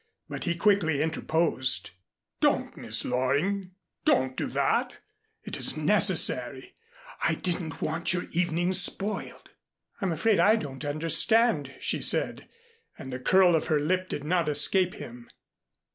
But 0.27 0.45
he 0.45 0.55
quickly 0.55 0.99
interposed. 0.99 1.91
"Don't, 2.39 2.75
Miss 2.75 3.05
Loring. 3.05 3.73
Don't 4.03 4.35
do 4.35 4.47
that. 4.47 4.97
It 5.43 5.57
isn't 5.57 5.85
necessary. 5.85 6.73
I 7.23 7.35
didn't 7.35 7.83
want 7.83 8.11
your 8.11 8.23
evening 8.31 8.73
spoiled." 8.73 9.51
"I'm 10.01 10.11
afraid 10.11 10.39
I 10.39 10.55
don't 10.55 10.83
understand," 10.83 11.75
she 11.79 12.01
said, 12.01 12.49
and 12.97 13.13
the 13.13 13.19
curl 13.19 13.55
of 13.55 13.67
her 13.67 13.79
lip 13.79 14.09
did 14.09 14.23
not 14.23 14.49
escape 14.49 14.95
him. 14.95 15.29